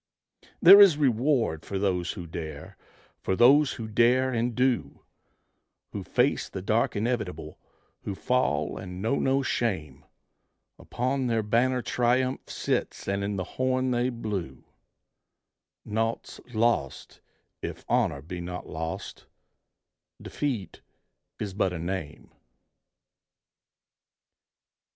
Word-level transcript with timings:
There 0.63 0.81
is 0.81 0.97
reward 0.97 1.63
for 1.63 1.77
those 1.77 2.13
who 2.13 2.25
dare, 2.25 2.75
for 3.19 3.35
those 3.35 3.73
who 3.73 3.87
dare 3.87 4.33
and 4.33 4.55
do: 4.55 5.03
Who 5.91 6.03
face 6.03 6.49
the 6.49 6.63
dark 6.63 6.95
inevitable, 6.95 7.59
who 8.01 8.15
fall 8.15 8.79
and 8.79 8.99
know 8.99 9.17
no 9.19 9.43
shame; 9.43 10.03
Upon 10.79 11.27
their 11.27 11.43
banner 11.43 11.83
triumph 11.83 12.49
sits 12.49 13.07
and 13.07 13.23
in 13.23 13.35
the 13.35 13.43
horn 13.43 13.91
they 13.91 14.09
blew, 14.09 14.63
Naught's 15.85 16.39
lost 16.51 17.21
if 17.61 17.85
honor 17.87 18.23
be 18.23 18.41
not 18.41 18.67
lost, 18.67 19.27
defeat 20.19 20.81
is 21.37 21.53
but 21.53 21.73
a 21.73 21.77
name. 21.77 22.31